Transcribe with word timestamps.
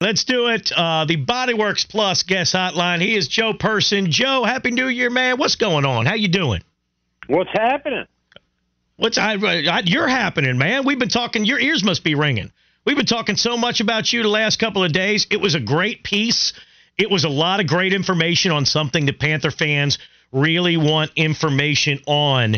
Let's 0.00 0.22
do 0.22 0.46
it. 0.46 0.70
Uh, 0.70 1.06
the 1.06 1.16
Bodyworks 1.16 1.88
Plus 1.88 2.22
guest 2.22 2.54
hotline. 2.54 3.00
He 3.00 3.16
is 3.16 3.26
Joe 3.26 3.52
Person. 3.52 4.12
Joe, 4.12 4.44
happy 4.44 4.70
New 4.70 4.86
Year, 4.86 5.10
man. 5.10 5.38
What's 5.38 5.56
going 5.56 5.84
on? 5.84 6.06
How 6.06 6.14
you 6.14 6.28
doing? 6.28 6.62
What's 7.26 7.50
happening? 7.50 8.06
What's 8.96 9.18
I, 9.18 9.34
I, 9.34 9.82
you're 9.84 10.06
happening, 10.06 10.56
man? 10.56 10.84
We've 10.84 11.00
been 11.00 11.08
talking. 11.08 11.44
Your 11.44 11.58
ears 11.58 11.82
must 11.82 12.04
be 12.04 12.14
ringing. 12.14 12.52
We've 12.84 12.96
been 12.96 13.06
talking 13.06 13.34
so 13.34 13.56
much 13.56 13.80
about 13.80 14.12
you 14.12 14.22
the 14.22 14.28
last 14.28 14.60
couple 14.60 14.84
of 14.84 14.92
days. 14.92 15.26
It 15.32 15.40
was 15.40 15.56
a 15.56 15.60
great 15.60 16.04
piece. 16.04 16.52
It 16.96 17.10
was 17.10 17.24
a 17.24 17.28
lot 17.28 17.58
of 17.58 17.66
great 17.66 17.92
information 17.92 18.52
on 18.52 18.66
something 18.66 19.06
that 19.06 19.18
Panther 19.18 19.50
fans 19.50 19.98
really 20.30 20.76
want 20.76 21.10
information 21.16 22.00
on. 22.06 22.56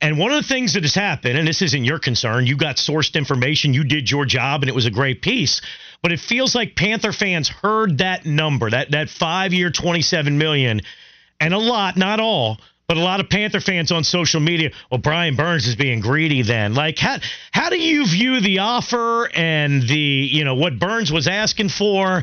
And 0.00 0.18
one 0.18 0.32
of 0.32 0.42
the 0.42 0.48
things 0.48 0.74
that 0.74 0.82
has 0.82 0.94
happened, 0.94 1.38
and 1.38 1.48
this 1.48 1.62
isn't 1.62 1.84
your 1.84 1.98
concern, 1.98 2.46
you 2.46 2.56
got 2.56 2.76
sourced 2.76 3.14
information, 3.14 3.72
you 3.72 3.84
did 3.84 4.10
your 4.10 4.24
job, 4.24 4.62
and 4.62 4.68
it 4.68 4.74
was 4.74 4.86
a 4.86 4.90
great 4.90 5.22
piece. 5.22 5.62
But 6.02 6.12
it 6.12 6.20
feels 6.20 6.54
like 6.54 6.74
Panther 6.74 7.12
fans 7.12 7.48
heard 7.48 7.98
that 7.98 8.26
number, 8.26 8.70
that 8.70 8.90
that 8.90 9.08
five 9.08 9.52
year, 9.52 9.70
twenty 9.70 10.02
seven 10.02 10.36
million, 10.36 10.80
and 11.40 11.54
a 11.54 11.58
lot, 11.58 11.96
not 11.96 12.18
all, 12.18 12.58
but 12.88 12.96
a 12.96 13.00
lot 13.00 13.20
of 13.20 13.30
Panther 13.30 13.60
fans 13.60 13.92
on 13.92 14.04
social 14.04 14.40
media. 14.40 14.70
Well, 14.90 14.98
Brian 14.98 15.36
Burns 15.36 15.66
is 15.66 15.76
being 15.76 16.00
greedy. 16.00 16.42
Then, 16.42 16.74
like, 16.74 16.98
how 16.98 17.18
how 17.52 17.70
do 17.70 17.78
you 17.78 18.06
view 18.06 18.40
the 18.40 18.58
offer 18.58 19.30
and 19.34 19.82
the 19.82 19.96
you 19.96 20.44
know 20.44 20.56
what 20.56 20.78
Burns 20.78 21.12
was 21.12 21.28
asking 21.28 21.68
for? 21.68 22.22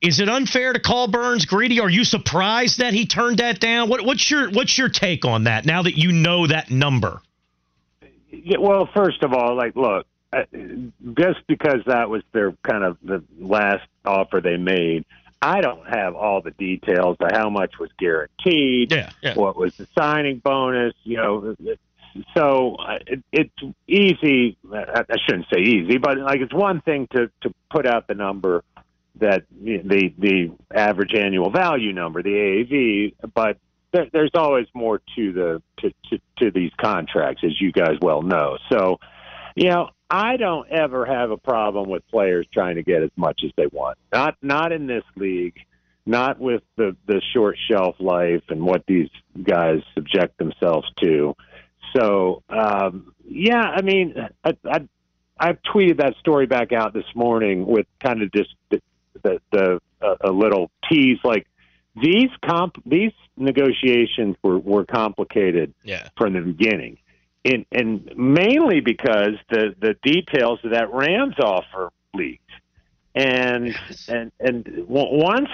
Is 0.00 0.18
it 0.18 0.28
unfair 0.28 0.72
to 0.72 0.80
call 0.80 1.08
Burns 1.08 1.44
greedy? 1.44 1.78
Are 1.80 1.90
you 1.90 2.04
surprised 2.04 2.78
that 2.78 2.94
he 2.94 3.06
turned 3.06 3.38
that 3.38 3.60
down? 3.60 3.88
What, 3.88 4.04
what's 4.04 4.30
your 4.30 4.50
what's 4.50 4.76
your 4.76 4.88
take 4.88 5.24
on 5.24 5.44
that 5.44 5.66
now 5.66 5.82
that 5.82 5.96
you 5.96 6.12
know 6.12 6.46
that 6.46 6.70
number? 6.70 7.20
Yeah, 8.30 8.58
well, 8.58 8.88
first 8.94 9.22
of 9.22 9.32
all, 9.32 9.56
like, 9.56 9.76
look, 9.76 10.06
just 10.32 11.46
because 11.48 11.80
that 11.86 12.08
was 12.08 12.22
their 12.32 12.52
kind 12.62 12.84
of 12.84 12.98
the 13.02 13.22
last 13.38 13.86
offer 14.04 14.40
they 14.40 14.56
made, 14.56 15.04
I 15.42 15.60
don't 15.60 15.86
have 15.88 16.14
all 16.14 16.42
the 16.42 16.52
details 16.52 17.16
of 17.20 17.30
how 17.32 17.50
much 17.50 17.78
was 17.78 17.90
guaranteed, 17.98 18.92
yeah, 18.92 19.10
yeah. 19.22 19.34
what 19.34 19.56
was 19.56 19.76
the 19.76 19.86
signing 19.98 20.38
bonus, 20.38 20.94
you 21.02 21.16
know. 21.16 21.56
So 22.36 22.76
uh, 22.76 22.98
it, 23.06 23.22
it's 23.32 23.74
easy. 23.86 24.56
I 24.72 25.04
shouldn't 25.26 25.46
say 25.52 25.60
easy, 25.60 25.98
but 25.98 26.18
like 26.18 26.40
it's 26.40 26.54
one 26.54 26.80
thing 26.82 27.08
to 27.12 27.30
to 27.42 27.54
put 27.70 27.86
out 27.86 28.06
the 28.06 28.14
number 28.14 28.64
that 29.16 29.44
the 29.50 30.12
the 30.18 30.52
average 30.74 31.14
annual 31.14 31.50
value 31.50 31.92
number, 31.92 32.22
the 32.22 32.30
AAV, 32.30 33.14
but 33.34 33.58
there, 33.92 34.06
there's 34.12 34.32
always 34.34 34.66
more 34.74 35.00
to 35.16 35.32
the 35.32 35.62
to, 35.78 35.90
to 36.10 36.20
to 36.38 36.50
these 36.50 36.72
contracts, 36.80 37.42
as 37.44 37.60
you 37.60 37.72
guys 37.72 37.96
well 38.02 38.22
know. 38.22 38.58
So, 38.70 38.98
you 39.54 39.68
know, 39.68 39.90
I 40.10 40.36
don't 40.36 40.68
ever 40.68 41.06
have 41.06 41.30
a 41.30 41.36
problem 41.36 41.88
with 41.88 42.06
players 42.08 42.46
trying 42.52 42.76
to 42.76 42.82
get 42.82 43.02
as 43.02 43.10
much 43.16 43.42
as 43.44 43.52
they 43.56 43.66
want. 43.66 43.96
Not 44.12 44.36
not 44.42 44.72
in 44.72 44.86
this 44.86 45.04
league, 45.16 45.58
not 46.04 46.40
with 46.40 46.62
the 46.76 46.96
the 47.06 47.22
short 47.32 47.56
shelf 47.70 47.96
life 48.00 48.42
and 48.48 48.62
what 48.62 48.84
these 48.86 49.08
guys 49.42 49.82
subject 49.94 50.36
themselves 50.38 50.90
to. 51.00 51.36
So, 51.96 52.42
um, 52.48 53.14
yeah, 53.28 53.62
I 53.62 53.82
mean, 53.82 54.14
I, 54.44 54.56
I 54.64 54.88
I've 55.38 55.58
tweeted 55.62 55.98
that 55.98 56.16
story 56.16 56.46
back 56.46 56.72
out 56.72 56.92
this 56.92 57.06
morning 57.14 57.66
with 57.66 57.86
kind 58.00 58.22
of 58.22 58.32
just 58.32 58.54
the, 58.70 58.80
the 59.50 59.80
uh, 60.02 60.16
a 60.20 60.30
little 60.30 60.70
tease 60.90 61.18
like 61.24 61.46
these 62.00 62.30
comp 62.44 62.76
these 62.86 63.12
negotiations 63.36 64.36
were 64.42 64.58
were 64.58 64.84
complicated 64.84 65.74
yeah. 65.82 66.08
from 66.16 66.34
the 66.34 66.40
beginning 66.40 66.98
and 67.44 67.64
and 67.72 68.12
mainly 68.16 68.80
because 68.80 69.34
the 69.48 69.74
the 69.80 69.94
details 70.02 70.60
of 70.64 70.72
that 70.72 70.92
Rams 70.92 71.36
offer 71.38 71.90
leaked 72.14 72.50
and 73.14 73.68
Yes. 73.68 74.08
and 74.08 74.32
and 74.40 74.64
w- 74.64 74.86
once 75.24 75.48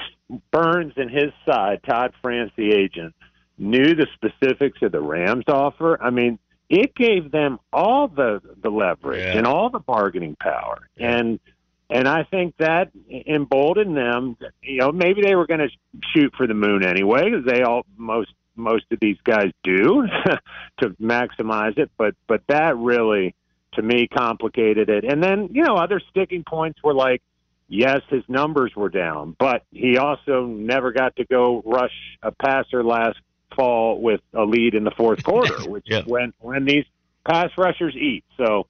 Burns 0.51 0.95
and 0.97 1.11
his 1.11 1.33
side 1.45 1.81
Todd 1.84 2.12
France 2.23 2.53
the 2.56 2.73
agent 2.73 3.15
knew 3.59 3.95
the 3.95 4.06
specifics 4.15 4.83
of 4.83 4.93
the 4.93 5.01
Rams 5.01 5.45
offer 5.48 6.03
I 6.03 6.11
mean 6.11 6.39
it 6.69 6.94
gave 6.94 7.31
them 7.31 7.60
all 7.72 8.09
the 8.09 8.41
the 8.62 8.71
leverage 8.71 9.21
Yeah. 9.22 9.39
and 9.39 9.47
all 9.47 9.71
the 9.71 9.78
bargaining 9.78 10.37
power 10.37 10.89
Yeah. 10.97 11.19
and 11.19 11.41
and 11.89 12.09
I 12.09 12.25
think 12.25 12.56
that 12.56 12.91
emboldened 13.28 13.97
them. 13.97 14.37
You 14.60 14.78
know, 14.78 14.91
maybe 14.91 15.22
they 15.22 15.37
were 15.37 15.47
going 15.47 15.60
to 15.60 15.69
shoot 16.12 16.34
for 16.37 16.49
the 16.49 16.53
moon 16.53 16.84
anyway, 16.84 17.31
because 17.31 17.44
they 17.47 17.62
all 17.62 17.87
most 17.97 18.33
most 18.56 18.84
of 18.91 18.99
these 19.00 19.19
guys 19.25 19.50
do 19.62 20.06
to 20.81 20.91
maximize 21.00 21.78
it. 21.78 21.91
But 21.97 22.15
but 22.27 22.43
that 22.49 22.77
really, 22.77 23.34
to 23.75 23.83
me, 23.83 24.09
complicated 24.09 24.89
it. 24.89 25.05
And 25.05 25.22
then 25.22 25.49
you 25.53 25.62
know, 25.62 25.77
other 25.77 26.00
sticking 26.11 26.44
points 26.44 26.83
were 26.83 26.95
like, 26.95 27.22
yes, 27.69 28.00
his 28.09 28.22
numbers 28.28 28.75
were 28.75 28.89
down, 28.89 29.37
but 29.39 29.62
he 29.71 29.99
also 29.99 30.47
never 30.47 30.93
got 30.93 31.16
to 31.16 31.25
go 31.25 31.62
rush 31.65 31.95
a 32.22 32.33
passer 32.33 32.83
last 32.84 33.19
fall 33.55 34.00
with 34.00 34.21
a 34.34 34.45
lead 34.45 34.75
in 34.75 34.84
the 34.84 34.91
fourth 34.91 35.22
quarter, 35.25 35.69
which 35.71 35.84
Yeah. 35.89 36.00
is 36.00 36.06
when 36.06 36.33
when 36.41 36.65
these 36.65 36.84
pass 37.28 37.50
rushers 37.56 37.95
eat. 37.97 38.25
So. 38.37 38.66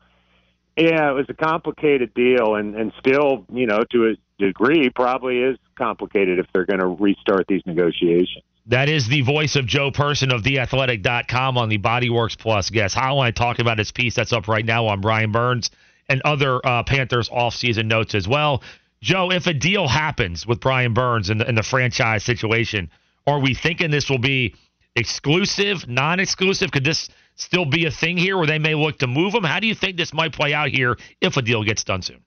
Yeah, 0.78 1.10
it 1.10 1.14
was 1.14 1.24
a 1.30 1.32
complicated 1.32 2.12
deal, 2.12 2.56
and 2.56 2.74
and 2.76 2.92
still, 2.98 3.46
you 3.50 3.64
know, 3.66 3.80
to 3.92 4.10
a 4.10 4.16
degree, 4.38 4.90
probably 4.90 5.38
is 5.38 5.56
complicated 5.74 6.38
if 6.38 6.44
they're 6.52 6.66
going 6.66 6.80
to 6.80 6.86
restart 6.86 7.46
these 7.48 7.62
negotiations. 7.64 8.44
That 8.68 8.88
is 8.88 9.06
the 9.06 9.20
voice 9.20 9.54
of 9.54 9.66
Joe 9.66 9.92
Person 9.92 10.32
of 10.32 10.42
theathletic.com 10.42 11.56
on 11.56 11.68
the 11.68 11.78
Bodyworks 11.78 12.36
Plus 12.36 12.68
guest. 12.70 12.96
How 12.96 13.20
I 13.20 13.30
talked 13.30 13.60
about 13.60 13.78
his 13.78 13.92
piece 13.92 14.14
that's 14.14 14.32
up 14.32 14.48
right 14.48 14.64
now 14.64 14.86
on 14.86 15.00
Brian 15.00 15.30
Burns 15.30 15.70
and 16.08 16.20
other 16.24 16.60
uh, 16.66 16.82
Panthers 16.82 17.28
offseason 17.28 17.86
notes 17.86 18.14
as 18.16 18.26
well. 18.26 18.64
Joe, 19.00 19.30
if 19.30 19.46
a 19.46 19.54
deal 19.54 19.86
happens 19.86 20.46
with 20.46 20.58
Brian 20.58 20.94
Burns 20.94 21.30
in 21.30 21.38
the, 21.38 21.48
in 21.48 21.54
the 21.54 21.62
franchise 21.62 22.24
situation, 22.24 22.90
are 23.24 23.38
we 23.38 23.54
thinking 23.54 23.92
this 23.92 24.10
will 24.10 24.18
be 24.18 24.54
exclusive, 24.96 25.86
non 25.86 26.18
exclusive? 26.18 26.72
Could 26.72 26.84
this 26.84 27.08
still 27.36 27.66
be 27.66 27.86
a 27.86 27.90
thing 27.92 28.16
here 28.16 28.36
where 28.36 28.48
they 28.48 28.58
may 28.58 28.74
look 28.74 28.98
to 28.98 29.06
move 29.06 29.32
him? 29.32 29.44
How 29.44 29.60
do 29.60 29.68
you 29.68 29.76
think 29.76 29.96
this 29.96 30.12
might 30.12 30.32
play 30.32 30.52
out 30.52 30.70
here 30.70 30.96
if 31.20 31.36
a 31.36 31.42
deal 31.42 31.62
gets 31.62 31.84
done 31.84 32.02
soon? 32.02 32.24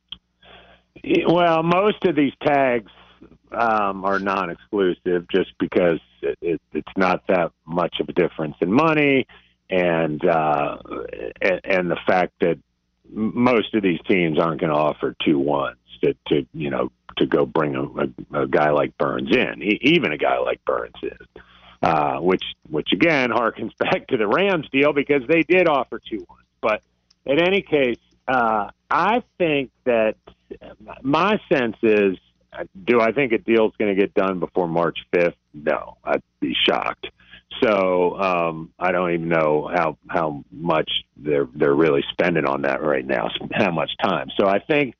Well, 1.27 1.63
most 1.63 2.06
of 2.06 2.16
these 2.16 2.33
tags 2.41 2.91
um, 3.52 4.06
are 4.06 4.20
non-exclusive, 4.20 5.28
just 5.30 5.52
because 5.60 6.00
it, 6.22 6.38
it, 6.42 6.62
it's 6.74 6.92
not 6.98 7.26
that 7.28 7.52
much 7.66 8.00
of 8.00 8.10
a 8.10 8.14
difference 8.14 8.56
in 8.62 8.72
money, 8.72 9.28
and 9.70 10.24
uh, 10.26 10.78
and, 11.42 11.62
and 11.64 11.92
the 11.92 12.00
fact 12.08 12.34
that 12.42 12.58
most 13.12 13.74
of 13.74 13.82
these 13.84 14.00
teams 14.08 14.40
aren't 14.40 14.62
going 14.62 14.72
to 14.72 14.78
offer 14.78 15.16
two 15.26 15.40
ones 15.40 15.78
to, 16.04 16.16
to 16.28 16.46
you 16.54 16.70
know 16.70 16.92
to 17.18 17.26
go 17.26 17.46
bring 17.46 17.76
a, 17.76 17.84
a, 17.84 18.44
a 18.44 18.48
guy 18.48 18.72
like 18.72 18.98
Burns 18.98 19.36
in, 19.36 19.62
e- 19.62 19.80
even 19.81 20.12
a 20.12 20.18
guy 20.18 20.38
like 20.40 20.64
Burns 20.66 20.96
is. 21.04 21.28
Uh, 21.81 22.18
which, 22.20 22.44
which 22.70 22.90
again 22.92 23.30
harkens 23.31 23.72
back 23.78 24.06
to 24.08 24.18
the 24.18 24.28
Rams 24.28 24.68
deal 24.70 24.92
because 24.92 25.22
they 25.30 25.44
did 25.44 25.66
offer 25.66 26.02
two 26.10 26.26
ones. 26.28 26.44
But 26.62 26.81
in 27.26 27.40
any 27.40 27.62
case, 27.62 28.00
uh, 28.28 28.70
I 28.90 29.24
think 29.38 29.72
that 29.86 30.16
my 31.02 31.40
sense 31.52 31.78
is, 31.81 32.18
do 32.86 33.00
I 33.02 33.12
think 33.12 33.31
a 33.31 33.38
deal's 33.38 33.74
going 33.78 33.94
to 33.94 34.00
get 34.00 34.14
done 34.14 34.40
before 34.40 34.68
March 34.68 34.97
5th? 35.14 35.36
No, 35.53 35.97
I'd 36.03 36.22
be 36.40 36.56
shocked. 36.68 37.08
So 37.62 38.18
um, 38.20 38.74
I 38.80 38.92
don't 38.92 39.12
even 39.12 39.28
know 39.28 39.70
how 39.74 39.97
how 40.08 40.44
much 40.52 40.90
they're 41.18 41.48
they're 41.53 41.74
really 41.74 42.03
spending 42.12 42.46
on 42.46 42.62
that 42.62 42.81
right 42.81 43.06
now. 43.06 43.30
How 43.52 43.72
much 43.72 43.90
time? 44.02 44.30
So 44.40 44.48
I 44.48 44.59
think 44.59 44.96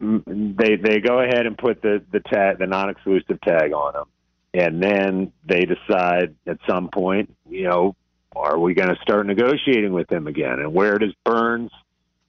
they 0.00 0.76
they 0.76 1.00
go 1.00 1.20
ahead 1.20 1.46
and 1.46 1.56
put 1.56 1.82
the 1.82 2.02
the 2.10 2.20
tag 2.20 2.58
the 2.58 2.66
non-exclusive 2.66 3.40
tag 3.42 3.72
on 3.72 3.92
them, 3.92 4.06
and 4.54 4.82
then 4.82 5.32
they 5.46 5.60
decide 5.66 6.34
at 6.46 6.58
some 6.68 6.88
point, 6.88 7.36
you 7.48 7.68
know, 7.68 7.94
are 8.34 8.58
we 8.58 8.74
going 8.74 8.88
to 8.88 9.00
start 9.02 9.26
negotiating 9.26 9.92
with 9.92 10.10
him 10.10 10.26
again? 10.26 10.58
And 10.58 10.74
where 10.74 10.98
does 10.98 11.14
Burns 11.24 11.70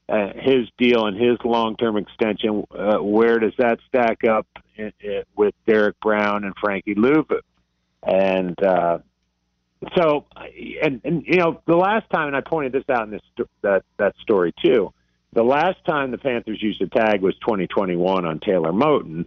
uh, 0.09 0.29
his 0.35 0.67
deal 0.77 1.05
and 1.05 1.17
his 1.17 1.37
long-term 1.43 1.97
extension, 1.97 2.65
uh, 2.77 2.97
where 2.97 3.39
does 3.39 3.53
that 3.57 3.79
stack 3.87 4.23
up 4.23 4.47
i 4.77 4.91
i 5.03 5.23
with 5.35 5.53
Derrick 5.65 5.99
Brown 6.01 6.43
and 6.43 6.53
Frankie 6.59 6.95
Luvu? 6.95 7.39
And 8.05 8.61
uh, 8.61 8.99
so, 9.95 10.25
and, 10.81 11.01
and 11.03 11.25
you 11.25 11.37
know, 11.37 11.61
the 11.65 11.75
last 11.75 12.09
time, 12.09 12.27
and 12.27 12.35
I 12.35 12.41
pointed 12.41 12.73
this 12.73 12.83
out 12.89 13.03
in 13.03 13.11
this 13.11 13.47
that 13.61 13.83
that 13.97 14.15
story 14.21 14.53
too. 14.63 14.93
The 15.33 15.43
last 15.43 15.83
time 15.85 16.11
the 16.11 16.17
Panthers 16.17 16.61
used 16.61 16.81
a 16.81 16.87
tag 16.87 17.21
was 17.21 17.33
2021 17.39 18.25
on 18.25 18.39
Taylor 18.39 18.71
Moton, 18.71 19.25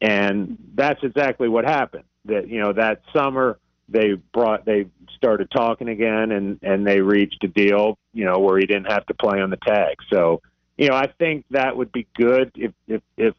and 0.00 0.58
that's 0.74 1.02
exactly 1.02 1.48
what 1.48 1.64
happened. 1.64 2.04
That 2.26 2.48
you 2.48 2.60
know 2.60 2.72
that 2.72 3.02
summer 3.14 3.58
they 3.88 4.14
brought 4.32 4.64
they 4.64 4.86
started 5.16 5.50
talking 5.50 5.88
again 5.88 6.32
and 6.32 6.58
and 6.62 6.86
they 6.86 7.00
reached 7.00 7.42
a 7.44 7.48
deal 7.48 7.98
you 8.12 8.24
know 8.24 8.38
where 8.38 8.58
he 8.58 8.66
didn't 8.66 8.90
have 8.90 9.06
to 9.06 9.14
play 9.14 9.40
on 9.40 9.50
the 9.50 9.56
tag. 9.56 9.96
So 10.12 10.42
you 10.76 10.88
know 10.88 10.94
i 10.94 11.06
think 11.06 11.44
that 11.50 11.76
would 11.76 11.92
be 11.92 12.06
good 12.14 12.52
if 12.54 12.72
if 12.86 13.02
if 13.16 13.34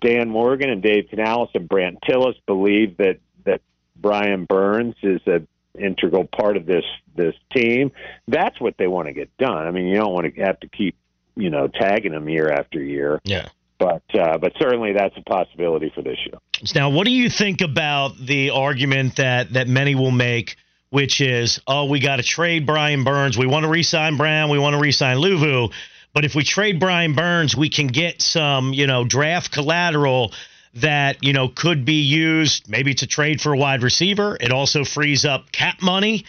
dan 0.00 0.30
morgan 0.30 0.70
and 0.70 0.82
dave 0.82 1.08
canales 1.10 1.50
and 1.54 1.68
brandt 1.68 1.98
tilis 2.08 2.34
believe 2.46 2.96
that 2.96 3.18
that 3.44 3.60
brian 3.96 4.46
burns 4.46 4.94
is 5.02 5.20
a 5.26 5.42
integral 5.78 6.24
part 6.24 6.56
of 6.56 6.66
this 6.66 6.84
this 7.14 7.34
team. 7.54 7.92
That's 8.28 8.60
what 8.60 8.76
they 8.78 8.86
want 8.86 9.08
to 9.08 9.12
get 9.12 9.34
done. 9.36 9.66
I 9.66 9.70
mean 9.70 9.86
you 9.86 9.96
don't 9.96 10.12
want 10.12 10.34
to 10.34 10.42
have 10.42 10.60
to 10.60 10.68
keep 10.68 10.96
you 11.36 11.50
know 11.50 11.68
tagging 11.68 12.12
him 12.12 12.28
year 12.28 12.50
after 12.50 12.82
year. 12.82 13.20
Yeah. 13.24 13.48
But 13.82 14.18
uh, 14.18 14.38
but 14.38 14.52
certainly 14.58 14.92
that's 14.92 15.16
a 15.16 15.22
possibility 15.22 15.90
for 15.94 16.02
this 16.02 16.18
year. 16.26 16.38
Now, 16.74 16.90
what 16.90 17.04
do 17.04 17.10
you 17.10 17.28
think 17.28 17.60
about 17.60 18.16
the 18.18 18.50
argument 18.50 19.16
that 19.16 19.52
that 19.54 19.68
many 19.68 19.94
will 19.94 20.12
make, 20.12 20.56
which 20.90 21.20
is, 21.20 21.60
oh, 21.66 21.86
we 21.86 21.98
got 21.98 22.16
to 22.16 22.22
trade 22.22 22.66
Brian 22.66 23.02
Burns. 23.04 23.36
We 23.36 23.46
want 23.46 23.64
to 23.64 23.68
re-sign 23.68 24.16
Brown. 24.16 24.50
We 24.50 24.58
want 24.58 24.74
to 24.74 24.80
re-sign 24.80 25.16
Luvu. 25.16 25.72
But 26.14 26.24
if 26.24 26.34
we 26.34 26.44
trade 26.44 26.78
Brian 26.78 27.14
Burns, 27.14 27.56
we 27.56 27.70
can 27.70 27.86
get 27.86 28.20
some, 28.20 28.72
you 28.74 28.86
know, 28.86 29.04
draft 29.04 29.50
collateral 29.50 30.32
that 30.74 31.22
you 31.22 31.32
know 31.32 31.48
could 31.48 31.84
be 31.84 32.02
used 32.02 32.68
maybe 32.68 32.94
to 32.94 33.06
trade 33.06 33.40
for 33.40 33.52
a 33.52 33.58
wide 33.58 33.82
receiver. 33.82 34.36
It 34.40 34.52
also 34.52 34.84
frees 34.84 35.24
up 35.24 35.50
cap 35.52 35.82
money 35.82 36.24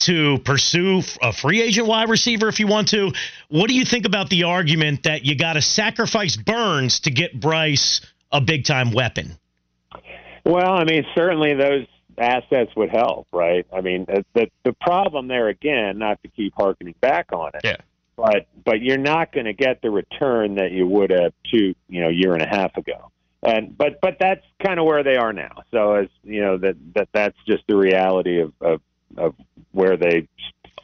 to 0.00 0.38
pursue 0.38 1.02
a 1.22 1.32
free 1.32 1.62
agent 1.62 1.86
wide 1.86 2.08
receiver 2.08 2.48
if 2.48 2.60
you 2.60 2.66
want 2.66 2.88
to. 2.88 3.12
What 3.48 3.68
do 3.68 3.74
you 3.74 3.84
think 3.84 4.06
about 4.06 4.30
the 4.30 4.44
argument 4.44 5.02
that 5.04 5.24
you 5.24 5.36
got 5.36 5.54
to 5.54 5.62
sacrifice 5.62 6.36
Burns 6.36 7.00
to 7.00 7.10
get 7.10 7.38
Bryce 7.38 8.00
a 8.30 8.40
big 8.40 8.64
time 8.64 8.92
weapon? 8.92 9.38
Well, 10.44 10.72
I 10.72 10.84
mean, 10.84 11.04
certainly 11.14 11.54
those 11.54 11.86
assets 12.16 12.74
would 12.76 12.90
help, 12.90 13.28
right? 13.32 13.66
I 13.72 13.80
mean, 13.80 14.06
the 14.34 14.48
the 14.64 14.72
problem 14.72 15.28
there 15.28 15.48
again, 15.48 15.98
not 15.98 16.22
to 16.22 16.28
keep 16.28 16.54
harkening 16.56 16.94
back 17.00 17.32
on 17.32 17.50
it, 17.54 17.60
yeah. 17.64 17.76
but 18.16 18.46
but 18.64 18.80
you're 18.80 18.98
not 18.98 19.32
going 19.32 19.46
to 19.46 19.52
get 19.52 19.82
the 19.82 19.90
return 19.90 20.56
that 20.56 20.72
you 20.72 20.86
would 20.86 21.10
have 21.10 21.32
two, 21.50 21.74
you 21.88 22.00
know, 22.00 22.08
year 22.08 22.34
and 22.34 22.42
a 22.42 22.48
half 22.48 22.76
ago. 22.76 23.10
And 23.42 23.76
but 23.76 24.00
but 24.00 24.16
that's 24.18 24.44
kind 24.64 24.80
of 24.80 24.86
where 24.86 25.04
they 25.04 25.16
are 25.16 25.32
now. 25.32 25.62
So 25.70 25.94
as 25.94 26.08
you 26.24 26.40
know 26.40 26.58
that 26.58 26.76
that 26.94 27.08
that's 27.12 27.36
just 27.46 27.64
the 27.68 27.76
reality 27.76 28.40
of 28.40 28.52
of, 28.60 28.80
of 29.16 29.34
where 29.78 29.96
they 29.96 30.26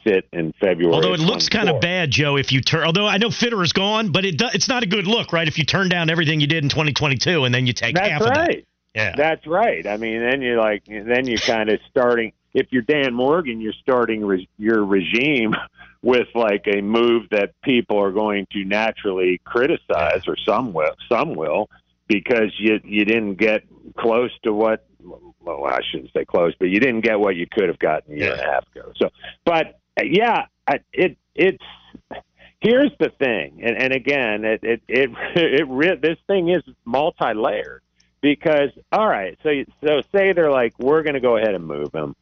sit 0.05 0.25
in 0.31 0.53
February. 0.53 0.93
Although 0.93 1.13
it 1.13 1.19
looks 1.19 1.49
kind 1.49 1.69
of 1.69 1.81
bad, 1.81 2.11
Joe, 2.11 2.37
if 2.37 2.51
you 2.51 2.61
turn. 2.61 2.85
Although 2.85 3.07
I 3.07 3.17
know 3.17 3.29
Fitter 3.29 3.61
is 3.61 3.73
gone, 3.73 4.11
but 4.11 4.23
it 4.23 4.37
do, 4.37 4.47
it's 4.53 4.69
not 4.69 4.83
a 4.83 4.85
good 4.85 5.05
look, 5.05 5.33
right? 5.33 5.47
If 5.47 5.57
you 5.57 5.65
turn 5.65 5.89
down 5.89 6.09
everything 6.09 6.39
you 6.39 6.47
did 6.47 6.63
in 6.63 6.69
2022 6.69 7.43
and 7.43 7.53
then 7.53 7.67
you 7.67 7.73
take 7.73 7.95
That's 7.95 8.09
half 8.09 8.21
right. 8.21 8.29
of 8.29 8.45
that. 8.45 8.63
Yeah. 8.93 9.15
That's 9.17 9.45
right. 9.45 9.85
I 9.85 9.97
mean, 9.97 10.21
then 10.21 10.41
you're 10.41 10.57
like, 10.57 10.85
then 10.85 11.27
you're 11.27 11.37
kind 11.37 11.69
of 11.69 11.79
starting. 11.89 12.31
If 12.53 12.67
you're 12.71 12.83
Dan 12.83 13.13
Morgan, 13.13 13.59
you're 13.59 13.73
starting 13.73 14.23
re- 14.23 14.47
your 14.57 14.85
regime 14.85 15.53
with 16.01 16.27
like 16.33 16.65
a 16.73 16.79
move 16.81 17.23
that 17.31 17.59
people 17.61 17.99
are 17.99 18.11
going 18.11 18.47
to 18.53 18.63
naturally 18.63 19.41
criticize, 19.43 20.21
or 20.27 20.37
some 20.37 20.71
will, 20.71 20.95
some 21.09 21.35
will, 21.35 21.69
because 22.07 22.53
you 22.57 22.79
you 22.85 23.03
didn't 23.03 23.35
get 23.35 23.63
close 23.97 24.31
to 24.43 24.53
what. 24.53 24.85
Well, 25.05 25.65
I 25.65 25.79
shouldn't 25.91 26.11
say 26.13 26.25
close, 26.25 26.53
but 26.59 26.69
you 26.69 26.79
didn't 26.79 27.01
get 27.01 27.19
what 27.19 27.35
you 27.35 27.47
could 27.51 27.67
have 27.67 27.79
gotten 27.79 28.13
a 28.13 28.17
year 28.17 28.31
and 28.33 28.41
a 28.41 28.45
half 28.45 28.65
ago. 28.75 28.91
So, 28.97 29.09
but 29.45 29.79
yeah, 30.03 30.45
I, 30.67 30.79
it 30.91 31.17
it's 31.33 31.63
here's 32.59 32.91
the 32.99 33.09
thing, 33.09 33.61
and, 33.63 33.77
and 33.77 33.93
again, 33.93 34.45
it 34.45 34.63
it 34.63 34.81
it, 34.87 35.09
it 35.35 35.67
re- 35.67 35.97
this 36.01 36.17
thing 36.27 36.49
is 36.49 36.63
multi-layered 36.85 37.81
because 38.21 38.71
all 38.91 39.07
right, 39.07 39.37
so 39.43 39.51
so 39.83 40.01
say 40.11 40.33
they're 40.33 40.51
like 40.51 40.73
we're 40.79 41.03
going 41.03 41.13
to 41.13 41.19
go 41.19 41.37
ahead 41.37 41.53
and 41.53 41.65
move 41.65 41.93
him. 41.93 42.15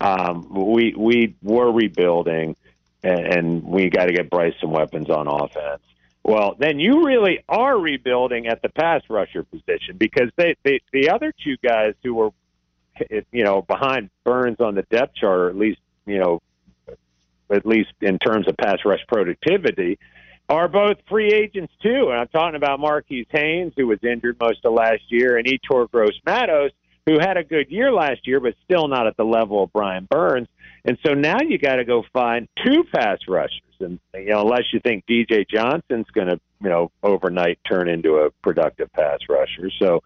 Um, 0.00 0.48
we 0.50 0.94
we 0.96 1.36
were 1.42 1.70
rebuilding, 1.70 2.56
and, 3.02 3.20
and 3.20 3.62
we 3.62 3.90
got 3.90 4.06
to 4.06 4.12
get 4.12 4.30
Bryce 4.30 4.54
some 4.60 4.70
weapons 4.70 5.10
on 5.10 5.26
offense. 5.26 5.82
Well, 6.22 6.54
then 6.58 6.78
you 6.78 7.06
really 7.06 7.44
are 7.48 7.78
rebuilding 7.78 8.46
at 8.46 8.62
the 8.62 8.68
pass 8.68 9.02
rusher 9.08 9.42
position 9.42 9.96
because 9.96 10.30
they, 10.36 10.54
they 10.62 10.80
the 10.92 11.10
other 11.10 11.32
two 11.42 11.56
guys 11.62 11.94
who 12.02 12.14
were 12.14 12.30
you 13.32 13.44
know 13.44 13.62
behind 13.62 14.10
Burns 14.24 14.60
on 14.60 14.74
the 14.74 14.82
depth 14.82 15.14
chart, 15.14 15.40
or 15.40 15.48
at 15.48 15.56
least 15.56 15.80
you 16.06 16.18
know 16.18 16.40
at 17.50 17.66
least 17.66 17.92
in 18.00 18.18
terms 18.18 18.46
of 18.48 18.56
pass 18.56 18.78
rush 18.84 19.00
productivity, 19.08 19.98
are 20.48 20.68
both 20.68 20.98
free 21.08 21.32
agents 21.32 21.72
too. 21.82 22.08
And 22.10 22.20
I'm 22.20 22.28
talking 22.28 22.56
about 22.56 22.80
Marquis 22.80 23.26
Haynes, 23.30 23.72
who 23.76 23.86
was 23.86 23.98
injured 24.02 24.36
most 24.40 24.64
of 24.64 24.72
last 24.72 25.02
year, 25.08 25.36
and 25.36 25.46
Yetur 25.46 25.90
Gross 25.90 26.18
Matos, 26.26 26.72
who 27.06 27.18
had 27.18 27.36
a 27.36 27.44
good 27.44 27.70
year 27.70 27.92
last 27.92 28.26
year, 28.26 28.40
but 28.40 28.54
still 28.64 28.88
not 28.88 29.06
at 29.06 29.16
the 29.16 29.24
level 29.24 29.64
of 29.64 29.72
Brian 29.72 30.06
Burns. 30.10 30.48
And 30.84 30.98
so 31.04 31.14
now 31.14 31.38
you 31.40 31.58
got 31.58 31.76
to 31.76 31.84
go 31.84 32.04
find 32.12 32.48
two 32.64 32.84
pass 32.92 33.18
rushers, 33.28 33.60
and 33.80 33.98
you 34.14 34.30
know, 34.30 34.40
unless 34.40 34.72
you 34.72 34.80
think 34.80 35.04
DJ 35.06 35.48
Johnson's 35.48 36.06
going 36.14 36.28
to, 36.28 36.40
you 36.60 36.68
know, 36.68 36.90
overnight 37.02 37.58
turn 37.68 37.88
into 37.88 38.16
a 38.16 38.30
productive 38.42 38.92
pass 38.92 39.18
rusher. 39.28 39.70
So, 39.78 40.02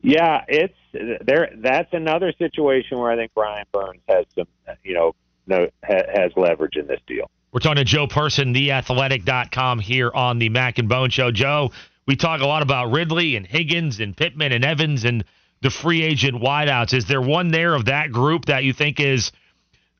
yeah, 0.00 0.44
it's 0.48 0.74
there. 0.92 1.50
That's 1.56 1.92
another 1.92 2.32
situation 2.38 2.98
where 2.98 3.10
I 3.10 3.16
think 3.16 3.32
Brian 3.34 3.66
Burns 3.72 4.00
has 4.08 4.26
some, 4.34 4.46
you 4.84 4.94
know, 4.94 5.14
no, 5.46 5.68
ha, 5.84 6.02
has 6.14 6.32
leverage 6.36 6.76
in 6.76 6.86
this 6.86 7.00
deal. 7.06 7.30
We're 7.52 7.60
talking 7.60 7.76
to 7.76 7.84
Joe 7.84 8.06
Person, 8.06 8.54
theathletic.com 8.54 9.80
here 9.80 10.10
on 10.14 10.38
the 10.38 10.48
Mac 10.48 10.78
and 10.78 10.88
Bone 10.88 11.10
Show. 11.10 11.30
Joe, 11.30 11.70
we 12.06 12.16
talk 12.16 12.40
a 12.40 12.46
lot 12.46 12.62
about 12.62 12.92
Ridley 12.92 13.36
and 13.36 13.46
Higgins 13.46 14.00
and 14.00 14.16
Pittman 14.16 14.52
and 14.52 14.64
Evans 14.64 15.04
and 15.04 15.24
the 15.60 15.70
free 15.70 16.02
agent 16.02 16.42
wideouts. 16.42 16.94
Is 16.94 17.06
there 17.06 17.20
one 17.20 17.48
there 17.48 17.74
of 17.74 17.84
that 17.86 18.10
group 18.10 18.46
that 18.46 18.64
you 18.64 18.72
think 18.72 19.00
is 19.00 19.32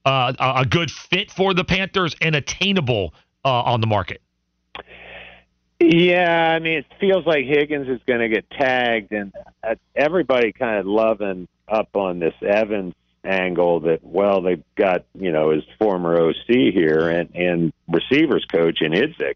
uh, 0.05 0.33
a 0.39 0.67
good 0.67 0.91
fit 0.91 1.31
for 1.31 1.55
the 1.55 1.65
Panthers 1.65 2.15
and 2.21 2.35
attainable 2.35 3.15
uh, 3.45 3.63
on 3.63 3.81
the 3.81 3.87
market? 3.87 4.21
Yeah, 5.81 6.53
I 6.53 6.61
mean, 6.61 6.79
it 6.79 6.87
feels 7.01 7.27
like 7.27 7.45
Higgins 7.45 7.89
is 7.89 8.01
going 8.07 8.21
to 8.21 8.29
get 8.29 8.49
tagged, 8.51 9.13
and 9.13 9.33
everybody 9.97 10.53
kind 10.53 10.79
of 10.79 10.87
loving 10.87 11.49
up 11.69 11.97
on 11.97 12.21
this 12.21 12.35
Evans 12.41 12.95
angle 13.25 13.81
that 13.81 14.03
well 14.03 14.43
they've 14.43 14.65
got 14.75 15.05
you 15.15 15.31
know 15.31 15.51
his 15.51 15.63
former 15.79 16.21
OC 16.21 16.75
here 16.75 17.09
and 17.09 17.35
and 17.37 17.73
receivers 17.89 18.45
coach 18.51 18.81
in 18.81 18.93
Idzik. 18.93 19.35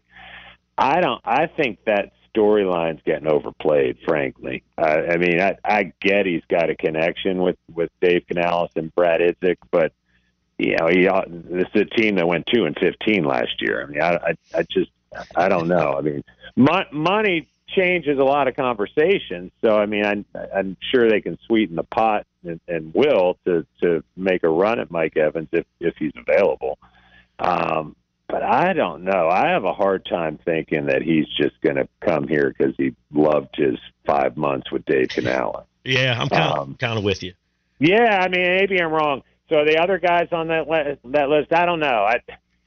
I 0.77 1.01
don't. 1.01 1.21
I 1.25 1.47
think 1.47 1.79
that 1.85 2.11
storyline's 2.35 3.01
getting 3.05 3.27
overplayed. 3.27 3.97
Frankly, 4.05 4.63
uh, 4.77 5.01
I 5.09 5.17
mean, 5.17 5.41
I, 5.41 5.57
I 5.63 5.93
get 6.01 6.25
he's 6.25 6.43
got 6.49 6.69
a 6.69 6.75
connection 6.75 7.41
with 7.41 7.57
with 7.73 7.89
Dave 8.01 8.25
Canales 8.27 8.71
and 8.75 8.93
Brad 8.93 9.21
Idzik, 9.21 9.57
but 9.71 9.91
you 10.57 10.75
know, 10.77 10.87
he 10.87 11.03
this 11.49 11.67
is 11.73 11.81
a 11.81 11.85
team 11.85 12.15
that 12.15 12.27
went 12.27 12.47
two 12.53 12.65
and 12.65 12.77
fifteen 12.79 13.23
last 13.23 13.61
year. 13.61 13.83
I 13.83 13.85
mean, 13.85 14.01
I 14.01 14.15
I, 14.15 14.59
I 14.59 14.63
just 14.63 14.91
I 15.35 15.49
don't 15.49 15.67
know. 15.67 15.95
I 15.97 16.01
mean, 16.01 16.23
mo- 16.55 16.85
money 16.91 17.47
changes 17.69 18.17
a 18.17 18.23
lot 18.23 18.47
of 18.47 18.55
conversations. 18.55 19.51
So 19.61 19.77
I 19.77 19.85
mean, 19.85 20.05
I'm, 20.05 20.25
I'm 20.55 20.77
sure 20.91 21.09
they 21.09 21.21
can 21.21 21.37
sweeten 21.45 21.75
the 21.75 21.83
pot 21.83 22.25
and, 22.43 22.59
and 22.67 22.93
will 22.93 23.37
to 23.45 23.65
to 23.81 24.03
make 24.15 24.43
a 24.43 24.49
run 24.49 24.79
at 24.79 24.89
Mike 24.89 25.17
Evans 25.17 25.49
if 25.51 25.65
if 25.79 25.95
he's 25.97 26.13
available. 26.15 26.79
Um, 27.39 27.95
but 28.27 28.43
I 28.43 28.73
don't 28.73 29.03
know. 29.03 29.29
I 29.29 29.49
have 29.49 29.63
a 29.63 29.73
hard 29.73 30.05
time 30.05 30.37
thinking 30.43 30.87
that 30.87 31.01
he's 31.01 31.27
just 31.37 31.59
going 31.61 31.77
to 31.77 31.87
come 32.01 32.27
here 32.27 32.53
because 32.57 32.73
he 32.77 32.93
loved 33.13 33.55
his 33.55 33.77
five 34.05 34.35
months 34.35 34.69
with 34.71 34.83
Dave 34.85 35.09
Canales. 35.09 35.63
Yeah, 35.85 36.19
I'm 36.19 36.27
kind 36.27 36.43
of 36.43 36.57
um, 36.57 36.75
kind 36.75 36.97
of 36.97 37.05
with 37.05 37.23
you. 37.23 37.33
Yeah, 37.79 38.19
I 38.21 38.27
mean, 38.27 38.41
maybe 38.41 38.81
I'm 38.81 38.91
wrong. 38.91 39.23
So 39.49 39.63
the 39.63 39.77
other 39.81 39.97
guys 39.97 40.27
on 40.31 40.49
that 40.49 40.67
list, 40.67 40.99
that 41.05 41.29
list, 41.29 41.53
I 41.53 41.65
don't 41.65 41.79
know. 41.79 42.05
I 42.05 42.19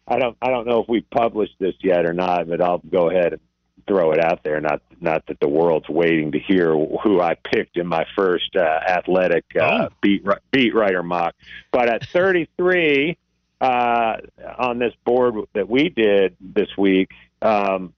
I 0.09 0.19
don't 0.19 0.37
I 0.41 0.51
don't 0.51 0.67
know 0.67 0.83
if 0.83 0.89
we 0.89 1.03
published 1.03 1.55
this 1.59 1.75
yet 1.83 2.07
or 2.07 2.13
not, 2.13 2.49
but 2.49 2.61
I'll 2.61 2.79
go 2.79 3.11
ahead 3.11 3.35
and 3.35 3.41
throw 3.87 4.13
it 4.13 4.19
out 4.19 4.43
there. 4.43 4.61
Not 4.61 4.83
not 5.01 5.27
that 5.27 5.39
the 5.41 5.49
world's 5.49 5.89
waiting 5.89 6.33
to 6.33 6.39
hear 6.39 6.73
who 6.73 7.21
I 7.21 7.35
picked 7.35 7.77
in 7.77 7.87
my 7.87 8.07
first 8.17 8.57
uh, 8.57 8.61
athletic 8.61 9.45
uh, 9.61 9.89
oh. 9.89 9.95
beat 10.01 10.25
beat 10.51 10.75
writer 10.75 11.03
mock, 11.03 11.35
but 11.71 11.89
at 11.89 12.07
33 12.07 13.17
uh, 13.61 14.17
on 14.59 14.79
this 14.79 14.95
board 15.05 15.35
that 15.53 15.69
we 15.69 15.91
did 15.91 16.35
this 16.41 16.69
week, 16.79 17.11
um, 17.43 17.93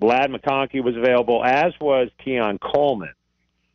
Ladd 0.00 0.30
McConkey 0.30 0.82
was 0.82 0.96
available, 0.96 1.44
as 1.44 1.72
was 1.80 2.08
Keon 2.24 2.58
Coleman. 2.58 3.12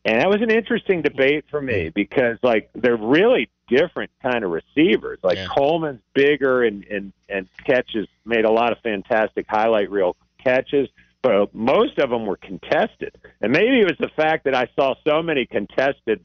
And 0.10 0.22
that 0.22 0.30
was 0.30 0.42
an 0.42 0.50
interesting 0.50 1.02
debate 1.02 1.46
for 1.52 1.62
me 1.62 1.90
because, 1.90 2.38
like, 2.42 2.70
they're 2.74 2.98
really 2.98 3.50
different 3.68 4.12
kind 4.24 4.44
of 4.44 4.50
receivers. 4.50 5.20
Like 5.22 5.38
yeah. 5.38 5.48
Coleman's 5.56 6.02
bigger 6.14 6.64
and, 6.64 6.84
and 6.86 7.14
and 7.30 7.48
catches 7.64 8.08
made 8.26 8.46
a 8.46 8.52
lot 8.52 8.72
of 8.72 8.80
fantastic 8.80 9.46
highlight 9.48 9.92
reel 9.92 10.16
catches 10.44 10.90
but 11.22 11.54
most 11.54 11.98
of 12.00 12.10
them 12.10 12.26
were 12.26 12.38
contested. 12.38 13.14
And 13.42 13.52
maybe 13.52 13.80
it 13.80 13.86
was 13.86 13.98
the 14.00 14.10
fact 14.16 14.46
that 14.46 14.56
I 14.56 14.68
saw 14.76 14.96
so 15.06 15.22
many 15.22 15.46
contested 15.46 16.24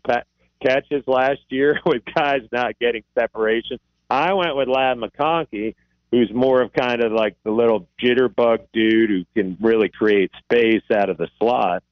catches 0.65 1.03
last 1.07 1.41
year 1.49 1.81
with 1.87 2.03
guys 2.15 2.43
not 2.53 2.79
getting 2.79 3.03
separation. 3.19 3.79
I 4.09 4.33
went 4.35 4.57
with 4.57 4.69
Ladd 4.69 4.99
McConkey, 4.99 5.75
who's 6.11 6.33
more 6.33 6.63
of 6.63 6.73
kind 6.73 7.03
of 7.03 7.13
like 7.13 7.37
the 7.43 7.51
little 7.51 7.89
jitterbug 8.01 8.67
dude 8.73 9.11
who 9.11 9.25
can 9.35 9.57
really 9.61 9.89
create 9.89 10.31
space 10.45 10.85
out 10.95 11.11
of 11.11 11.17
the 11.17 11.29
slot. 11.39 11.83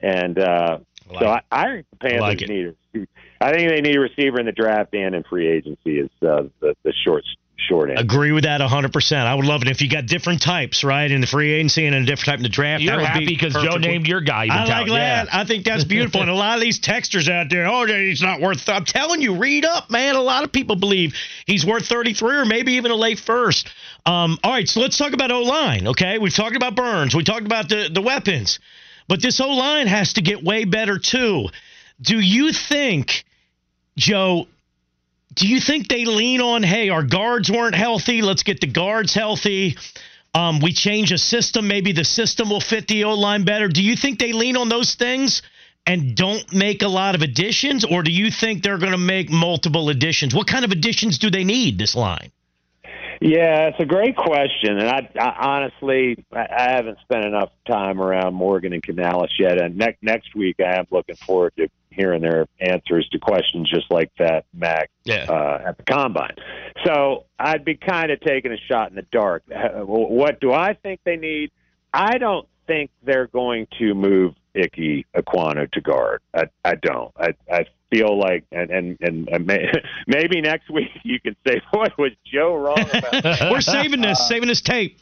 And 0.00 0.38
uh, 0.38 0.78
like 1.12 1.22
so 1.22 1.28
I, 1.28 1.42
I 1.50 1.66
think 1.66 1.86
the 1.90 1.96
Panthers 1.96 2.20
like 2.20 2.48
need. 2.48 2.76
A, 2.94 3.06
I 3.40 3.52
think 3.52 3.70
they 3.70 3.80
need 3.80 3.96
a 3.96 4.00
receiver 4.00 4.38
in 4.38 4.46
the 4.46 4.52
draft 4.52 4.94
and 4.94 5.14
in 5.14 5.22
free 5.24 5.48
agency 5.48 5.98
is 5.98 6.10
uh, 6.22 6.44
the 6.60 6.74
the 6.82 6.92
short 7.04 7.24
short 7.68 7.90
end. 7.90 7.98
Agree 7.98 8.32
with 8.32 8.44
that 8.44 8.60
100%. 8.60 9.16
I 9.16 9.34
would 9.34 9.44
love 9.44 9.62
it 9.62 9.68
if 9.68 9.80
you 9.80 9.88
got 9.88 10.06
different 10.06 10.42
types, 10.42 10.82
right, 10.82 11.10
in 11.10 11.20
the 11.20 11.26
free 11.26 11.52
agency 11.52 11.86
and 11.86 11.94
in 11.94 12.02
a 12.02 12.06
different 12.06 12.26
type 12.26 12.36
in 12.38 12.42
the 12.42 12.48
draft. 12.48 12.82
You're 12.82 13.00
happy 13.00 13.26
because 13.26 13.54
be 13.54 13.62
Joe 13.62 13.76
named 13.76 14.06
your 14.06 14.20
guy. 14.20 14.46
I 14.50 14.64
like 14.64 14.88
that. 14.88 15.26
Yeah. 15.26 15.40
I 15.40 15.44
think 15.44 15.64
that's 15.64 15.84
beautiful. 15.84 16.20
and 16.20 16.30
a 16.30 16.34
lot 16.34 16.56
of 16.56 16.60
these 16.60 16.80
texters 16.80 17.28
out 17.30 17.48
there, 17.50 17.66
oh, 17.66 17.86
he's 17.86 18.22
not 18.22 18.40
worth. 18.40 18.68
I'm 18.68 18.84
telling 18.84 19.20
you, 19.20 19.36
read 19.36 19.64
up, 19.64 19.90
man. 19.90 20.16
A 20.16 20.22
lot 20.22 20.44
of 20.44 20.52
people 20.52 20.76
believe 20.76 21.14
he's 21.46 21.64
worth 21.64 21.86
33 21.86 22.36
or 22.36 22.44
maybe 22.44 22.74
even 22.74 22.90
a 22.90 22.96
late 22.96 23.20
first. 23.20 23.68
Um, 24.06 24.38
all 24.42 24.52
right, 24.52 24.68
so 24.68 24.80
let's 24.80 24.96
talk 24.96 25.12
about 25.12 25.30
O 25.30 25.42
line. 25.42 25.88
Okay, 25.88 26.18
we've 26.18 26.34
talked 26.34 26.56
about 26.56 26.74
Burns. 26.74 27.14
We 27.14 27.24
talked 27.24 27.46
about 27.46 27.68
the 27.68 27.90
the 27.92 28.02
weapons. 28.02 28.58
But 29.10 29.20
this 29.20 29.40
O 29.40 29.48
line 29.48 29.88
has 29.88 30.12
to 30.12 30.22
get 30.22 30.44
way 30.44 30.64
better 30.64 30.96
too. 30.96 31.48
Do 32.00 32.20
you 32.20 32.52
think, 32.52 33.24
Joe? 33.96 34.46
Do 35.34 35.48
you 35.48 35.60
think 35.60 35.88
they 35.88 36.04
lean 36.04 36.40
on, 36.40 36.62
hey, 36.62 36.90
our 36.90 37.02
guards 37.02 37.50
weren't 37.50 37.74
healthy, 37.74 38.22
let's 38.22 38.44
get 38.44 38.60
the 38.60 38.68
guards 38.68 39.12
healthy? 39.12 39.76
Um, 40.32 40.60
we 40.60 40.72
change 40.72 41.10
a 41.10 41.18
system, 41.18 41.66
maybe 41.66 41.90
the 41.90 42.04
system 42.04 42.50
will 42.50 42.60
fit 42.60 42.86
the 42.86 43.02
O 43.02 43.14
line 43.14 43.44
better. 43.44 43.66
Do 43.66 43.82
you 43.82 43.96
think 43.96 44.20
they 44.20 44.32
lean 44.32 44.56
on 44.56 44.68
those 44.68 44.94
things 44.94 45.42
and 45.84 46.14
don't 46.14 46.52
make 46.52 46.82
a 46.82 46.88
lot 46.88 47.16
of 47.16 47.22
additions, 47.22 47.84
or 47.84 48.04
do 48.04 48.12
you 48.12 48.30
think 48.30 48.62
they're 48.62 48.78
going 48.78 48.92
to 48.92 48.98
make 48.98 49.28
multiple 49.28 49.88
additions? 49.88 50.36
What 50.36 50.46
kind 50.46 50.64
of 50.64 50.70
additions 50.70 51.18
do 51.18 51.32
they 51.32 51.42
need 51.42 51.78
this 51.78 51.96
line? 51.96 52.30
Yeah, 53.20 53.68
it's 53.68 53.80
a 53.80 53.84
great 53.84 54.16
question, 54.16 54.78
and 54.78 54.88
I, 54.88 55.10
I 55.20 55.46
honestly 55.46 56.24
I, 56.32 56.46
I 56.50 56.70
haven't 56.72 56.98
spent 57.02 57.26
enough 57.26 57.50
time 57.66 58.00
around 58.00 58.32
Morgan 58.32 58.72
and 58.72 58.82
Canales 58.82 59.30
yet. 59.38 59.60
And 59.60 59.76
next 59.76 60.02
next 60.02 60.34
week, 60.34 60.56
I 60.58 60.78
am 60.78 60.86
looking 60.90 61.16
forward 61.16 61.52
to 61.58 61.68
hearing 61.90 62.22
their 62.22 62.46
answers 62.60 63.06
to 63.10 63.18
questions 63.18 63.68
just 63.68 63.90
like 63.90 64.10
that, 64.18 64.46
Mac, 64.54 64.90
Yeah. 65.04 65.26
uh, 65.28 65.68
at 65.68 65.76
the 65.76 65.82
combine. 65.82 66.34
So 66.86 67.24
I'd 67.38 67.64
be 67.64 67.74
kind 67.74 68.10
of 68.10 68.20
taking 68.20 68.52
a 68.52 68.56
shot 68.56 68.88
in 68.88 68.96
the 68.96 69.06
dark. 69.12 69.42
What 69.48 70.40
do 70.40 70.52
I 70.52 70.72
think 70.74 71.00
they 71.04 71.16
need? 71.16 71.50
I 71.92 72.16
don't 72.16 72.48
think 72.66 72.90
they're 73.02 73.26
going 73.26 73.66
to 73.80 73.92
move 73.94 74.34
Icky 74.54 75.06
Ekwonu 75.14 75.70
to 75.72 75.80
guard. 75.80 76.20
I, 76.34 76.44
I 76.64 76.74
don't. 76.76 77.12
I, 77.18 77.34
I 77.50 77.66
feel 77.90 78.18
like, 78.18 78.44
and 78.52 78.70
and 78.70 78.96
and, 79.00 79.28
and 79.28 79.46
may, 79.46 79.70
maybe 80.06 80.40
next 80.40 80.70
week 80.70 80.90
you 81.02 81.20
can 81.20 81.36
say, 81.46 81.60
"Boy, 81.72 81.86
was 81.98 82.12
Joe 82.24 82.54
wrong 82.56 82.84
about? 82.92 83.40
We're 83.50 83.60
saving 83.60 84.00
this, 84.00 84.20
uh, 84.20 84.28
saving 84.28 84.48
this 84.48 84.60
tape. 84.60 84.98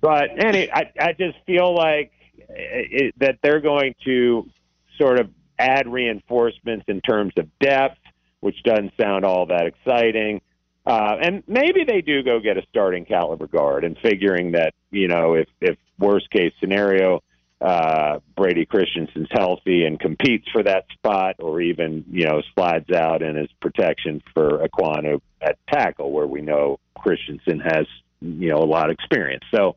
But 0.00 0.30
any, 0.38 0.70
I, 0.70 0.92
I 1.00 1.12
just 1.12 1.38
feel 1.44 1.74
like 1.74 2.12
it, 2.48 3.14
that 3.18 3.38
they're 3.42 3.60
going 3.60 3.94
to 4.04 4.48
sort 4.96 5.18
of 5.18 5.30
add 5.58 5.88
reinforcements 5.88 6.84
in 6.88 7.00
terms 7.00 7.32
of 7.36 7.46
depth, 7.58 7.98
which 8.40 8.62
doesn't 8.62 8.92
sound 9.00 9.24
all 9.24 9.46
that 9.46 9.66
exciting. 9.66 10.40
Uh, 10.86 11.16
and 11.20 11.42
maybe 11.46 11.84
they 11.84 12.00
do 12.00 12.22
go 12.22 12.40
get 12.40 12.56
a 12.56 12.62
starting 12.70 13.04
caliber 13.04 13.46
guard, 13.46 13.84
and 13.84 13.98
figuring 14.02 14.52
that 14.52 14.72
you 14.90 15.08
know 15.08 15.34
if 15.34 15.48
if 15.60 15.76
worst 15.98 16.30
case 16.30 16.52
scenario, 16.60 17.22
uh, 17.60 18.20
Brady 18.36 18.66
Christensen's 18.66 19.28
healthy 19.32 19.84
and 19.84 19.98
competes 19.98 20.48
for 20.52 20.62
that 20.62 20.86
spot, 20.92 21.36
or 21.40 21.60
even 21.60 22.04
you 22.10 22.24
know 22.24 22.42
slides 22.54 22.90
out 22.90 23.22
in 23.22 23.36
his 23.36 23.50
protection 23.60 24.22
for 24.34 24.66
Ekwonu 24.66 25.20
at 25.40 25.58
tackle, 25.66 26.12
where 26.12 26.26
we 26.26 26.40
know 26.40 26.78
Christensen 26.96 27.60
has 27.60 27.86
you 28.20 28.48
know 28.50 28.58
a 28.58 28.66
lot 28.66 28.90
of 28.90 28.94
experience. 28.94 29.44
So 29.54 29.76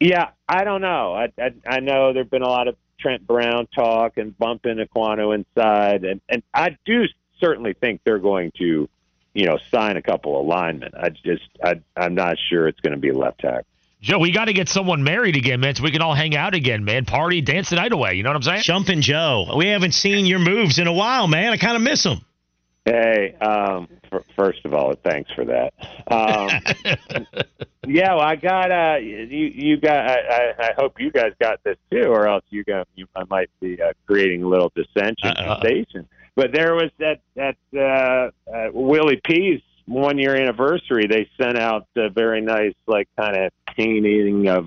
yeah, 0.00 0.30
I 0.48 0.64
don't 0.64 0.82
know. 0.82 1.14
I 1.14 1.32
I, 1.38 1.54
I 1.66 1.80
know 1.80 2.12
there've 2.12 2.30
been 2.30 2.42
a 2.42 2.48
lot 2.48 2.68
of 2.68 2.76
Trent 3.00 3.26
Brown 3.26 3.68
talk 3.74 4.18
and 4.18 4.36
bumping 4.36 4.76
Ekwonu 4.76 5.34
inside, 5.34 6.04
and 6.04 6.20
and 6.28 6.42
I 6.52 6.76
do 6.84 7.04
certainly 7.40 7.72
think 7.72 8.00
they're 8.04 8.18
going 8.18 8.52
to, 8.58 8.88
you 9.32 9.46
know, 9.46 9.58
sign 9.70 9.96
a 9.96 10.02
couple 10.02 10.38
of 10.38 10.46
linemen. 10.46 10.92
I 10.94 11.10
just 11.10 11.48
I 11.64 11.80
I'm 11.96 12.14
not 12.14 12.36
sure 12.50 12.68
it's 12.68 12.80
going 12.80 12.94
to 12.94 13.00
be 13.00 13.12
left 13.12 13.40
tackle. 13.40 13.64
Joe, 14.00 14.18
we 14.18 14.30
got 14.30 14.44
to 14.44 14.52
get 14.52 14.68
someone 14.68 15.02
married 15.02 15.34
again, 15.34 15.58
man, 15.60 15.74
so 15.74 15.82
we 15.82 15.90
can 15.90 16.02
all 16.02 16.14
hang 16.14 16.36
out 16.36 16.54
again, 16.54 16.84
man. 16.84 17.04
Party, 17.04 17.40
dance 17.40 17.70
the 17.70 17.76
night 17.76 17.92
away. 17.92 18.14
You 18.14 18.22
know 18.22 18.30
what 18.30 18.36
I'm 18.36 18.42
saying? 18.42 18.62
Jumping 18.62 19.00
Joe. 19.00 19.52
We 19.56 19.66
haven't 19.66 19.92
seen 19.92 20.24
your 20.24 20.38
moves 20.38 20.78
in 20.78 20.86
a 20.86 20.92
while, 20.92 21.26
man. 21.26 21.52
I 21.52 21.56
kind 21.56 21.74
of 21.74 21.82
miss 21.82 22.04
them. 22.04 22.24
Hey, 22.84 23.34
um, 23.40 23.88
f- 24.10 24.22
first 24.36 24.64
of 24.64 24.72
all, 24.72 24.94
thanks 25.04 25.30
for 25.32 25.44
that. 25.44 25.74
Um, 26.10 26.94
yeah, 27.86 28.14
well, 28.14 28.20
I 28.20 28.36
got 28.36 28.70
uh, 28.70 28.96
you. 28.98 29.50
You 29.52 29.76
got. 29.78 30.08
I, 30.08 30.14
I, 30.14 30.52
I 30.58 30.70
hope 30.78 30.98
you 30.98 31.10
guys 31.10 31.32
got 31.40 31.62
this 31.64 31.76
too, 31.90 32.04
or 32.04 32.28
else 32.28 32.44
you 32.48 32.64
got. 32.64 32.88
You, 32.94 33.06
I 33.14 33.24
might 33.28 33.50
be 33.60 33.82
uh, 33.82 33.92
creating 34.06 34.44
a 34.44 34.48
little 34.48 34.72
dissension 34.74 35.36
in 35.36 35.48
the 35.48 35.58
station. 35.60 36.08
But 36.34 36.52
there 36.52 36.74
was 36.74 36.90
that 36.98 37.20
that 37.34 37.56
uh, 37.76 38.50
uh, 38.50 38.70
Willie 38.72 39.20
P's 39.22 39.60
one 39.88 40.18
year 40.18 40.36
anniversary. 40.36 41.06
They 41.06 41.28
sent 41.40 41.58
out 41.58 41.86
a 41.96 42.10
very 42.10 42.40
nice, 42.40 42.74
like, 42.86 43.08
kind 43.18 43.36
of 43.36 43.52
painting 43.76 44.48
of 44.48 44.66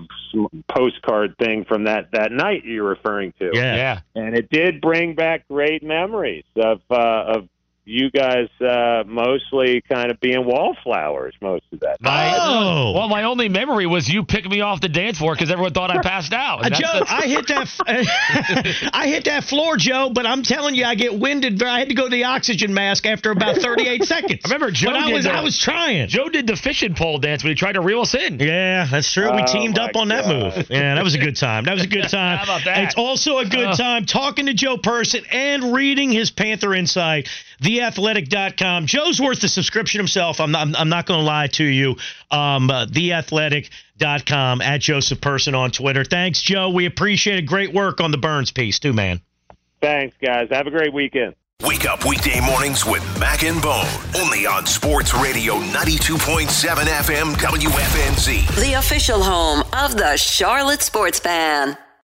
postcard 0.68 1.36
thing 1.38 1.64
from 1.64 1.84
that 1.84 2.10
that 2.12 2.32
night 2.32 2.64
you're 2.64 2.88
referring 2.88 3.32
to 3.38 3.50
Yeah. 3.52 3.76
Yeah. 3.76 4.00
and 4.14 4.34
it 4.34 4.48
did 4.50 4.80
bring 4.80 5.14
back 5.14 5.46
great 5.48 5.82
memories 5.82 6.44
of 6.56 6.80
uh, 6.90 7.24
of 7.36 7.48
you 7.84 8.10
guys 8.12 8.48
uh, 8.60 9.02
mostly 9.06 9.80
kind 9.90 10.10
of 10.12 10.20
being 10.20 10.44
wallflowers 10.44 11.34
most 11.40 11.64
of 11.72 11.80
that. 11.80 12.00
My, 12.00 12.36
Oh. 12.38 12.92
Well, 12.94 13.08
my 13.08 13.24
only 13.24 13.48
memory 13.48 13.86
was 13.86 14.08
you 14.08 14.24
picking 14.24 14.50
me 14.50 14.60
off 14.60 14.80
the 14.80 14.88
dance 14.88 15.18
floor 15.18 15.34
because 15.34 15.50
everyone 15.50 15.72
thought 15.72 15.90
I 15.90 16.00
passed 16.00 16.32
out. 16.32 16.64
Uh, 16.64 16.70
Joe, 16.70 16.86
that's- 17.00 17.10
I 17.10 17.26
hit 17.26 17.46
that. 17.48 18.90
I 18.92 19.06
hit 19.08 19.24
that 19.24 19.44
floor, 19.44 19.76
Joe. 19.76 20.10
But 20.14 20.26
I'm 20.26 20.42
telling 20.44 20.74
you, 20.74 20.84
I 20.84 20.94
get 20.94 21.18
winded. 21.18 21.60
I 21.62 21.80
had 21.80 21.88
to 21.88 21.94
go 21.94 22.04
to 22.04 22.10
the 22.10 22.24
oxygen 22.24 22.72
mask 22.72 23.04
after 23.06 23.30
about 23.32 23.56
38 23.56 24.04
seconds. 24.04 24.40
I 24.44 24.48
remember 24.48 24.70
Joe 24.70 24.88
But 24.90 24.96
I 24.96 25.12
was, 25.12 25.24
that. 25.24 25.34
I 25.34 25.42
was 25.42 25.58
trying. 25.58 26.06
Joe 26.08 26.28
did 26.28 26.46
the 26.46 26.56
fishing 26.56 26.94
pole 26.94 27.18
dance 27.18 27.42
when 27.42 27.50
he 27.50 27.54
tried 27.56 27.72
to 27.72 27.80
reel 27.80 28.02
us 28.02 28.14
in. 28.14 28.38
Yeah, 28.38 28.86
that's 28.90 29.12
true. 29.12 29.30
We 29.34 29.42
Oh, 29.42 29.46
teamed 29.52 29.76
my 29.76 29.86
up 29.86 29.96
on 29.96 30.08
that 30.08 30.26
move. 30.28 30.70
Yeah, 30.70 30.94
that 30.94 31.02
was 31.04 31.14
a 31.14 31.18
good 31.18 31.36
time. 31.36 31.64
That 31.64 31.74
was 31.74 31.84
a 31.84 31.88
good 31.88 32.08
time. 32.08 32.38
How 32.38 32.44
about 32.44 32.64
that? 32.64 32.84
It's 32.84 32.94
also 32.96 33.38
a 33.38 33.44
good 33.46 33.68
Uh. 33.70 33.76
time 33.76 34.06
talking 34.06 34.46
to 34.46 34.54
Joe 34.54 34.76
Person 34.78 35.24
and 35.32 35.72
reading 35.74 36.12
his 36.12 36.30
Panther 36.30 36.74
Insight, 36.74 37.28
theathletic.com. 37.72 38.86
Joe's 38.86 39.20
worth 39.20 39.40
the 39.40 39.48
subscription 39.48 39.98
himself. 39.98 40.40
I'm 40.40 40.50
not, 40.50 40.68
I'm 40.78 40.88
not 40.88 41.06
going 41.06 41.20
to 41.20 41.26
lie 41.26 41.46
to 41.48 41.64
you. 41.64 41.96
Um, 42.30 42.70
uh, 42.70 42.86
theathletic.com 42.86 44.60
at 44.60 44.80
Joseph 44.80 45.20
Person 45.20 45.54
on 45.54 45.70
Twitter. 45.70 46.04
Thanks, 46.04 46.40
Joe. 46.42 46.70
We 46.70 46.86
appreciate 46.86 47.38
it. 47.38 47.42
Great 47.42 47.72
work 47.72 48.00
on 48.00 48.10
the 48.10 48.18
Burns 48.18 48.50
piece, 48.50 48.78
too, 48.78 48.92
man. 48.92 49.20
Thanks, 49.80 50.16
guys. 50.22 50.48
Have 50.50 50.66
a 50.66 50.70
great 50.70 50.92
weekend. 50.92 51.34
Wake 51.62 51.86
up 51.86 52.04
weekday 52.04 52.40
mornings 52.40 52.84
with 52.84 53.02
Mac 53.20 53.44
and 53.44 53.62
Bone. 53.62 53.86
Only 54.16 54.46
on 54.46 54.66
Sports 54.66 55.14
Radio 55.14 55.60
92.7 55.60 56.48
FM 56.48 57.34
WFNZ. 57.34 58.56
The 58.60 58.74
official 58.74 59.22
home 59.22 59.60
of 59.72 59.96
the 59.96 60.16
Charlotte 60.16 60.82
Sports 60.82 61.20
Fan. 61.20 61.76